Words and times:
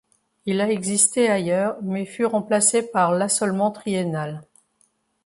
Il 0.47 0.61
a 0.61 0.69
existé 0.71 1.29
ailleurs, 1.29 1.77
mais 1.83 2.07
fut 2.07 2.25
remplacé 2.25 2.81
par 2.81 3.11
l'assolement 3.11 3.69
triennal. 3.69 4.41